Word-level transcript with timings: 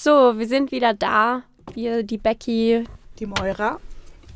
So, 0.00 0.38
wir 0.38 0.46
sind 0.46 0.70
wieder 0.70 0.94
da. 0.94 1.42
Wir, 1.74 2.04
die 2.04 2.18
Becky. 2.18 2.84
Die 3.18 3.26
Moira. 3.26 3.80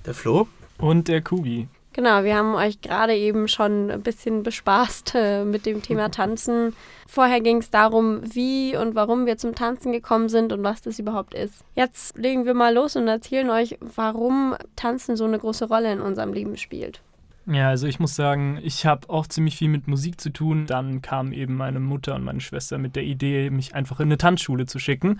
Der 0.04 0.12
Flo. 0.12 0.48
Und 0.78 1.06
der 1.06 1.22
Kubi. 1.22 1.68
Genau, 1.92 2.24
wir 2.24 2.34
haben 2.34 2.56
euch 2.56 2.80
gerade 2.80 3.14
eben 3.14 3.46
schon 3.46 3.88
ein 3.88 4.02
bisschen 4.02 4.42
bespaßt 4.42 5.12
äh, 5.14 5.44
mit 5.44 5.64
dem 5.64 5.80
Thema 5.80 6.10
Tanzen. 6.10 6.74
Vorher 7.06 7.40
ging 7.40 7.58
es 7.58 7.70
darum, 7.70 8.22
wie 8.34 8.76
und 8.76 8.96
warum 8.96 9.24
wir 9.24 9.38
zum 9.38 9.54
Tanzen 9.54 9.92
gekommen 9.92 10.28
sind 10.28 10.52
und 10.52 10.64
was 10.64 10.82
das 10.82 10.98
überhaupt 10.98 11.32
ist. 11.32 11.62
Jetzt 11.76 12.18
legen 12.18 12.44
wir 12.44 12.54
mal 12.54 12.74
los 12.74 12.96
und 12.96 13.06
erzählen 13.06 13.48
euch, 13.48 13.78
warum 13.78 14.56
Tanzen 14.74 15.14
so 15.14 15.26
eine 15.26 15.38
große 15.38 15.68
Rolle 15.68 15.92
in 15.92 16.00
unserem 16.00 16.32
Leben 16.32 16.56
spielt. 16.56 17.02
Ja, 17.46 17.68
also 17.68 17.86
ich 17.86 17.98
muss 17.98 18.14
sagen, 18.14 18.60
ich 18.62 18.86
habe 18.86 19.10
auch 19.10 19.26
ziemlich 19.26 19.56
viel 19.56 19.68
mit 19.68 19.88
Musik 19.88 20.20
zu 20.20 20.30
tun. 20.30 20.66
Dann 20.66 21.02
kam 21.02 21.32
eben 21.32 21.56
meine 21.56 21.80
Mutter 21.80 22.14
und 22.14 22.24
meine 22.24 22.40
Schwester 22.40 22.78
mit 22.78 22.94
der 22.94 23.02
Idee, 23.02 23.50
mich 23.50 23.74
einfach 23.74 23.98
in 24.00 24.06
eine 24.06 24.18
Tanzschule 24.18 24.66
zu 24.66 24.78
schicken 24.78 25.18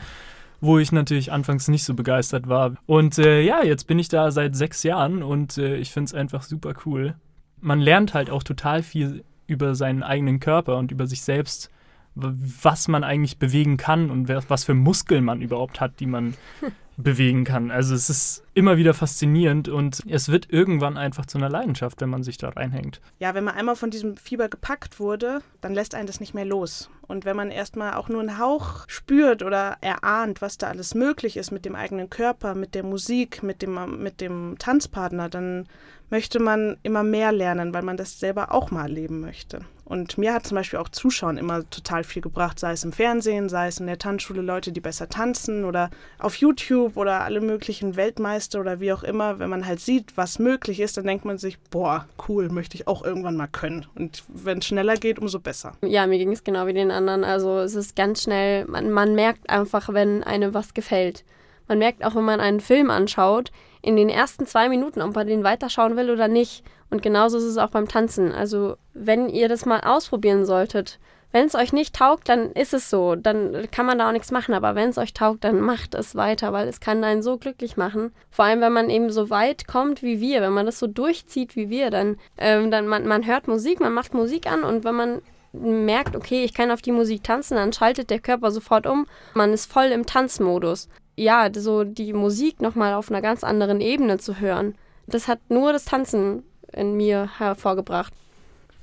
wo 0.62 0.79
ich 0.79 0.93
natürlich 0.93 1.32
anfangs 1.32 1.66
nicht 1.66 1.82
so 1.82 1.93
begeistert 1.93 2.49
war. 2.49 2.77
Und 2.86 3.18
äh, 3.18 3.43
ja, 3.43 3.64
jetzt 3.64 3.89
bin 3.89 3.99
ich 3.99 4.08
da 4.08 4.30
seit 4.30 4.54
sechs 4.54 4.85
Jahren 4.85 5.22
und 5.25 5.58
äh, 5.58 5.77
ich 5.77 5.90
finde 5.90 6.07
es 6.07 6.14
einfach 6.14 6.44
super 6.44 6.72
cool. 6.86 7.16
Man 7.61 7.80
lernt 7.80 8.14
halt 8.14 8.30
auch 8.30 8.44
total 8.44 8.85
viel 8.85 9.25
über 9.49 9.75
seinen 9.75 10.04
eigenen 10.04 10.39
Körper 10.39 10.79
und 10.79 10.93
über 10.93 11.08
sich 11.08 11.22
selbst, 11.22 11.68
was 12.14 12.86
man 12.86 13.02
eigentlich 13.02 13.39
bewegen 13.39 13.77
kann 13.77 14.11
und 14.11 14.29
was 14.29 14.64
für 14.64 14.75
Muskeln 14.75 15.25
man 15.25 15.43
überhaupt 15.43 15.80
hat, 15.80 15.99
die 15.99 16.07
man 16.07 16.35
bewegen 17.03 17.45
kann. 17.45 17.71
Also 17.71 17.95
es 17.95 18.11
ist 18.11 18.45
immer 18.55 18.77
wieder 18.77 18.95
faszinierend 18.95 19.69
und 19.69 20.03
es 20.09 20.29
wird 20.29 20.51
irgendwann 20.51 20.97
einfach 20.97 21.27
zu 21.27 21.39
einer 21.39 21.49
Leidenschaft, 21.49 22.01
wenn 22.01 22.11
man 22.11 22.23
sich 22.23 22.39
da 22.39 22.51
reinhängt. 22.51 23.01
Ja, 23.19 23.35
wenn 23.35 23.45
man 23.45 23.55
einmal 23.55 23.77
von 23.77 23.91
diesem 23.91 24.17
Fieber 24.17 24.49
gepackt 24.49 25.01
wurde, 25.01 25.41
dann 25.61 25.75
lässt 25.75 25.95
einen 25.95 26.07
das 26.07 26.21
nicht 26.21 26.35
mehr 26.35 26.45
los. 26.45 26.91
Und 27.07 27.25
wenn 27.25 27.37
man 27.37 27.51
erstmal 27.51 27.95
auch 27.95 28.09
nur 28.09 28.21
einen 28.21 28.39
Hauch 28.39 28.85
spürt 28.89 29.43
oder 29.43 29.77
erahnt, 29.81 30.41
was 30.41 30.59
da 30.59 30.69
alles 30.69 30.95
möglich 30.95 31.37
ist 31.37 31.51
mit 31.51 31.65
dem 31.65 31.75
eigenen 31.75 32.11
Körper, 32.11 32.55
mit 32.55 32.75
der 32.75 32.84
Musik, 32.84 33.42
mit 33.42 33.62
dem, 33.62 34.03
mit 34.03 34.20
dem 34.20 34.56
Tanzpartner, 34.59 35.28
dann 35.28 35.66
möchte 36.12 36.41
man 36.41 36.77
immer 36.83 37.03
mehr 37.03 37.33
lernen, 37.33 37.72
weil 37.72 37.83
man 37.83 37.97
das 37.97 38.20
selber 38.20 38.53
auch 38.53 38.70
mal 38.70 38.83
erleben 38.83 39.20
möchte. 39.20 39.64
Und 39.84 40.16
mir 40.19 40.33
hat 40.33 40.47
zum 40.47 40.56
Beispiel 40.56 40.78
auch 40.78 40.91
Zuschauen 40.91 41.39
immer 41.39 41.69
total 41.69 42.05
viel 42.05 42.22
gebracht, 42.22 42.59
sei 42.59 42.72
es 42.72 42.84
im 42.84 42.92
Fernsehen, 42.92 43.48
sei 43.48 43.66
es 43.66 43.81
in 43.81 43.87
der 43.87 43.98
Tanzschule 43.98 44.42
Leute, 44.42 44.72
die 44.72 44.81
besser 44.81 45.09
tanzen 45.09 45.64
oder 45.64 45.91
auf 46.19 46.37
YouTube 46.37 46.91
oder 46.94 47.22
alle 47.22 47.40
möglichen 47.40 47.96
Weltmeister 47.96 48.60
oder 48.60 48.80
wie 48.80 48.92
auch 48.92 49.02
immer. 49.02 49.38
Wenn 49.38 49.50
man 49.50 49.66
halt 49.66 49.80
sieht, 49.80 50.16
was 50.16 50.38
möglich 50.38 50.80
ist, 50.80 50.96
dann 50.96 51.06
denkt 51.06 51.24
man 51.24 51.38
sich, 51.38 51.58
boah, 51.58 52.06
cool, 52.28 52.48
möchte 52.48 52.76
ich 52.76 52.86
auch 52.86 53.04
irgendwann 53.04 53.36
mal 53.36 53.48
können. 53.48 53.86
Und 53.94 54.24
wenn 54.28 54.58
es 54.58 54.66
schneller 54.66 54.94
geht, 54.94 55.18
umso 55.18 55.40
besser. 55.40 55.72
Ja, 55.82 56.06
mir 56.06 56.18
ging 56.18 56.32
es 56.32 56.44
genau 56.44 56.66
wie 56.66 56.72
den 56.72 56.90
anderen. 56.90 57.24
Also 57.24 57.58
es 57.58 57.74
ist 57.74 57.96
ganz 57.96 58.22
schnell, 58.22 58.66
man, 58.66 58.90
man 58.90 59.14
merkt 59.14 59.48
einfach, 59.50 59.92
wenn 59.92 60.22
einem 60.22 60.54
was 60.54 60.74
gefällt. 60.74 61.24
Man 61.68 61.78
merkt 61.78 62.04
auch, 62.04 62.14
wenn 62.14 62.24
man 62.24 62.40
einen 62.40 62.60
Film 62.60 62.90
anschaut, 62.90 63.50
in 63.82 63.96
den 63.96 64.08
ersten 64.08 64.46
zwei 64.46 64.68
Minuten, 64.68 65.02
ob 65.02 65.14
man 65.14 65.26
den 65.26 65.44
weiterschauen 65.44 65.96
will 65.96 66.10
oder 66.10 66.28
nicht. 66.28 66.64
Und 66.90 67.02
genauso 67.02 67.38
ist 67.38 67.44
es 67.44 67.58
auch 67.58 67.70
beim 67.70 67.88
Tanzen. 67.88 68.32
Also, 68.32 68.76
wenn 68.92 69.28
ihr 69.28 69.48
das 69.48 69.64
mal 69.64 69.80
ausprobieren 69.80 70.44
solltet, 70.44 71.00
wenn 71.33 71.47
es 71.47 71.55
euch 71.55 71.72
nicht 71.72 71.97
taugt, 71.97 72.28
dann 72.28 72.52
ist 72.52 72.75
es 72.75 72.91
so. 72.91 73.16
Dann 73.16 73.69
kann 73.70 73.86
man 73.86 73.98
da 73.98 74.08
auch 74.08 74.12
nichts 74.12 74.30
machen. 74.30 74.55
Aber 74.55 74.75
wenn 74.75 74.91
es 74.91 74.98
euch 74.98 75.14
taugt, 75.14 75.44
dann 75.44 75.61
macht 75.61 75.94
es 75.94 76.14
weiter, 76.14 76.52
weil 76.52 76.69
es 76.69 76.80
kann 76.80 77.02
einen 77.02 77.22
so 77.22 77.38
glücklich 77.38 77.77
machen. 77.77 78.12
Vor 78.30 78.44
allem, 78.44 78.61
wenn 78.61 78.72
man 78.72 78.91
eben 78.91 79.11
so 79.11 79.30
weit 79.30 79.66
kommt 79.66 80.03
wie 80.03 80.20
wir, 80.20 80.42
wenn 80.42 80.53
man 80.53 80.66
das 80.66 80.78
so 80.78 80.86
durchzieht 80.86 81.56
wie 81.56 81.70
wir, 81.70 81.91
dann, 81.91 82.16
ähm, 82.38 82.70
dann 82.70 82.86
man, 82.86 83.06
man 83.06 83.27
hört 83.27 83.48
Musik, 83.48 83.80
man 83.80 83.92
macht 83.92 84.14
Musik 84.14 84.50
an 84.50 84.62
und 84.62 84.84
wenn 84.84 84.94
man 84.94 85.22
merkt, 85.53 86.16
okay, 86.16 86.44
ich 86.44 86.55
kann 86.55 86.70
auf 86.70 86.80
die 86.80 86.92
Musik 86.92 87.25
tanzen, 87.25 87.56
dann 87.56 87.72
schaltet 87.72 88.08
der 88.08 88.20
Körper 88.20 88.50
sofort 88.50 88.86
um. 88.86 89.06
Man 89.34 89.53
ist 89.53 89.70
voll 89.70 89.86
im 89.86 90.06
Tanzmodus 90.06 90.88
ja, 91.16 91.50
so 91.55 91.84
die 91.84 92.12
Musik 92.12 92.60
nochmal 92.60 92.94
auf 92.94 93.10
einer 93.10 93.22
ganz 93.22 93.44
anderen 93.44 93.80
Ebene 93.80 94.19
zu 94.19 94.41
hören. 94.41 94.75
Das 95.06 95.28
hat 95.28 95.38
nur 95.48 95.72
das 95.72 95.84
Tanzen 95.84 96.42
in 96.72 96.97
mir 96.97 97.38
hervorgebracht. 97.38 98.12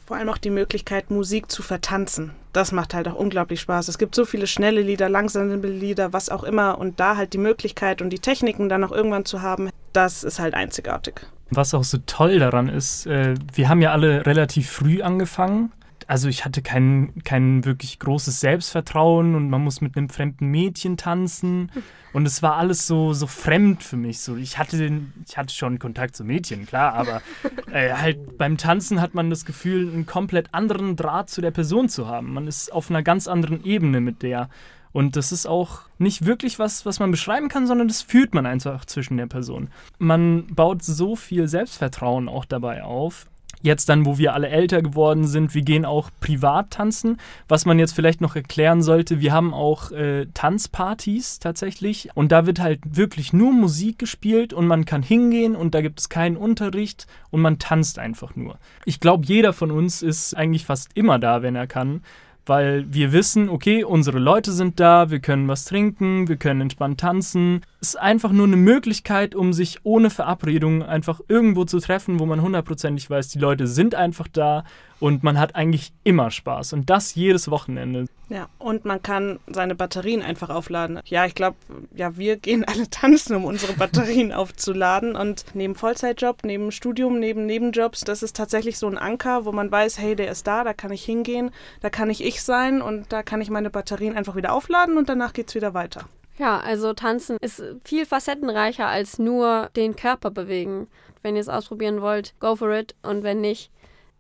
Vor 0.06 0.18
allem 0.18 0.30
auch 0.30 0.38
die 0.38 0.50
Möglichkeit, 0.50 1.12
Musik 1.12 1.52
zu 1.52 1.62
vertanzen. 1.62 2.32
Das 2.54 2.72
macht 2.72 2.94
halt 2.94 3.08
auch 3.08 3.16
unglaublich 3.16 3.62
Spaß. 3.62 3.88
Es 3.88 3.98
gibt 3.98 4.16
so 4.16 4.26
viele 4.26 4.48
schnelle 4.48 4.82
Lieder, 4.82 5.10
langsame 5.10 5.56
Lieder, 5.56 6.14
was 6.14 6.30
auch 6.30 6.44
immer. 6.44 6.78
Und 6.78 7.00
da 7.00 7.16
halt 7.16 7.34
die 7.34 7.38
Möglichkeit 7.38 8.02
und 8.02 8.10
die 8.10 8.20
Techniken 8.20 8.70
dann 8.70 8.84
auch 8.84 8.92
irgendwann 8.92 9.26
zu 9.26 9.42
haben, 9.42 9.70
das 9.94 10.24
ist 10.24 10.40
halt 10.40 10.54
einzigartig. 10.54 11.22
Was 11.52 11.74
auch 11.74 11.84
so 11.84 11.98
toll 12.06 12.40
daran 12.40 12.70
ist, 12.70 13.08
äh, 13.08 13.36
wir 13.54 13.70
haben 13.70 13.82
ja 13.82 13.92
alle 13.92 14.26
relativ 14.26 14.70
früh 14.70 15.02
angefangen 15.02 15.72
also 16.10 16.28
ich 16.28 16.44
hatte 16.44 16.64
kein, 16.64 17.14
kein 17.24 17.66
wirklich 17.66 18.00
großes 18.00 18.40
Selbstvertrauen 18.40 19.36
und 19.36 19.52
man 19.52 19.64
muss 19.64 19.80
mit 19.80 19.96
einem 19.96 20.10
fremden 20.10 20.48
Mädchen 20.48 20.98
tanzen. 20.98 21.72
Und 22.12 22.26
es 22.26 22.42
war 22.42 22.56
alles 22.56 22.88
so, 22.88 23.14
so 23.14 23.28
fremd 23.28 23.84
für 23.84 23.96
mich. 23.96 24.22
So, 24.22 24.36
ich, 24.36 24.58
hatte 24.58 24.80
den, 24.80 25.14
ich 25.28 25.38
hatte 25.38 25.54
schon 25.54 25.78
Kontakt 25.78 26.16
zu 26.16 26.24
Mädchen, 26.24 26.66
klar, 26.66 26.96
aber 26.96 27.22
äh, 27.72 27.94
halt 27.94 28.40
beim 28.40 28.58
Tanzen 28.58 29.00
hat 29.00 29.14
man 29.14 29.30
das 29.30 29.46
Gefühl, 29.46 29.94
einen 29.94 30.08
komplett 30.08 30.52
anderen 30.52 30.96
Draht 30.96 31.30
zu 31.30 31.42
der 31.42 31.52
Person 31.52 31.88
zu 31.88 32.08
haben. 32.08 32.34
Man 32.34 32.48
ist 32.48 32.74
auf 32.74 32.90
einer 32.90 33.04
ganz 33.04 33.28
anderen 33.28 33.64
Ebene 33.64 34.02
mit 34.02 34.24
der. 34.24 34.50
Und 34.92 35.16
das 35.16 35.32
ist 35.32 35.46
auch 35.46 35.82
nicht 36.00 36.26
wirklich 36.26 36.58
was, 36.58 36.88
was 36.88 37.00
man 37.00 37.12
beschreiben 37.12 37.50
kann, 37.50 37.68
sondern 37.68 37.88
das 37.88 38.02
fühlt 38.02 38.34
man 38.34 38.48
einfach 38.48 38.86
zwischen 38.86 39.18
der 39.18 39.28
Person. 39.28 39.70
Man 40.00 40.48
baut 40.48 40.82
so 40.82 41.16
viel 41.16 41.48
Selbstvertrauen 41.48 42.28
auch 42.28 42.46
dabei 42.46 42.82
auf 42.82 43.28
jetzt 43.62 43.90
dann, 43.90 44.06
wo 44.06 44.18
wir 44.18 44.34
alle 44.34 44.50
älter 44.50 44.82
geworden 44.82 45.28
sind, 45.28 45.54
wir 45.54 45.62
gehen 45.62 45.86
auch 45.86 46.10
privat 46.20 46.72
tanzen. 46.72 47.18
Was 47.48 47.66
man 47.66 47.80
jetzt 47.80 47.94
vielleicht 47.94 48.22
noch 48.22 48.36
erklären 48.36 48.82
sollte, 48.82 49.20
wir 49.20 49.34
haben 49.34 49.54
auch 49.54 49.92
äh, 49.92 50.28
Tanzpartys 50.34 51.40
tatsächlich 51.40 52.10
und 52.16 52.32
da 52.32 52.46
wird 52.46 52.60
halt 52.60 52.80
wirklich 52.86 53.34
nur 53.34 53.52
Musik 53.52 54.00
gespielt 54.00 54.54
und 54.54 54.68
man 54.68 54.86
kann 54.86 55.04
hingehen 55.04 55.56
und 55.56 55.76
da 55.76 55.82
gibt 55.82 56.00
es 56.00 56.10
keinen 56.10 56.38
Unterricht 56.38 57.08
und 57.32 57.42
man 57.42 57.60
tanzt 57.60 58.00
einfach 58.00 58.36
nur. 58.36 58.58
Ich 58.86 59.00
glaube, 59.00 59.26
jeder 59.26 59.54
von 59.54 59.72
uns 59.72 60.02
ist 60.02 60.36
eigentlich 60.36 60.66
fast 60.66 60.92
immer 60.96 61.20
da, 61.20 61.42
wenn 61.42 61.56
er 61.56 61.68
kann 61.68 62.02
weil 62.50 62.92
wir 62.92 63.14
wissen, 63.14 63.48
okay, 63.48 63.84
unsere 63.84 64.18
Leute 64.18 64.52
sind 64.52 64.80
da, 64.80 65.12
wir 65.12 65.20
können 65.20 65.48
was 65.48 65.66
trinken, 65.66 66.28
wir 66.28 66.36
können 66.36 66.62
entspannt 66.62 67.00
tanzen. 67.00 67.62
Ist 67.82 67.98
einfach 67.98 68.32
nur 68.32 68.46
eine 68.46 68.58
Möglichkeit, 68.58 69.36
um 69.36 69.54
sich 69.54 69.80
ohne 69.84 70.10
Verabredung 70.10 70.84
einfach 70.84 71.22
irgendwo 71.28 71.64
zu 71.64 71.80
treffen, 71.80 72.20
wo 72.20 72.26
man 72.26 72.42
hundertprozentig 72.42 73.10
weiß, 73.10 73.30
die 73.30 73.40
Leute 73.40 73.68
sind 73.68 73.96
einfach 73.96 74.28
da 74.28 74.66
und 75.00 75.24
man 75.24 75.40
hat 75.40 75.56
eigentlich 75.56 75.94
immer 76.04 76.30
Spaß 76.30 76.74
und 76.74 76.90
das 76.90 77.16
jedes 77.16 77.50
Wochenende. 77.50 78.06
Ja, 78.28 78.48
und 78.58 78.86
man 78.86 79.02
kann 79.02 79.40
seine 79.48 79.76
Batterien 79.76 80.22
einfach 80.22 80.50
aufladen. 80.50 81.00
Ja, 81.06 81.26
ich 81.26 81.36
glaube, 81.36 81.56
ja, 81.96 82.18
wir 82.18 82.38
gehen 82.38 82.66
alle 82.66 82.90
tanzen, 82.90 83.36
um 83.36 83.46
unsere 83.46 83.74
Batterien 83.74 84.32
aufzuladen 84.34 85.16
und 85.16 85.46
neben 85.54 85.76
Vollzeitjob, 85.76 86.44
neben 86.44 86.72
Studium, 86.72 87.20
neben 87.20 87.46
Nebenjobs, 87.46 88.02
das 88.02 88.24
ist 88.24 88.36
tatsächlich 88.36 88.78
so 88.78 88.88
ein 88.88 88.98
Anker, 88.98 89.46
wo 89.46 89.52
man 89.52 89.72
weiß, 89.72 89.98
hey, 90.00 90.16
der 90.16 90.30
ist 90.30 90.46
da, 90.48 90.64
da 90.64 90.74
kann 90.74 90.92
ich 90.92 91.04
hingehen, 91.04 91.52
da 91.82 91.90
kann 91.90 92.10
ich 92.10 92.24
ich 92.24 92.44
sein 92.44 92.82
und 92.82 93.12
da 93.12 93.24
kann 93.24 93.42
ich 93.42 93.50
meine 93.50 93.70
Batterien 93.70 94.16
einfach 94.16 94.36
wieder 94.36 94.54
aufladen 94.54 94.98
und 94.98 95.10
danach 95.10 95.34
geht 95.34 95.48
es 95.48 95.56
wieder 95.56 95.74
weiter. 95.74 96.06
Ja, 96.40 96.58
also 96.62 96.94
tanzen 96.94 97.38
ist 97.42 97.62
viel 97.84 98.06
facettenreicher 98.06 98.88
als 98.88 99.20
nur 99.20 99.70
den 99.76 99.98
Körper 99.98 100.32
bewegen. 100.32 100.88
Wenn 101.22 101.36
ihr 101.36 101.42
es 101.42 101.50
ausprobieren 101.50 102.02
wollt, 102.02 102.34
go 102.40 102.56
for 102.56 102.72
it 102.72 102.96
und 103.04 103.24
wenn 103.24 103.42
nicht, 103.42 103.72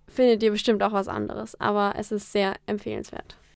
findet 0.06 0.44
ihr 0.44 0.52
bestimmt 0.52 0.84
auch 0.84 0.91
was 0.91 1.08
anderes. 1.08 1.59
Aber 1.62 1.94
es 1.96 2.12
ist 2.12 2.34
sehr 2.34 2.56
empfehlenswert. 2.66 3.40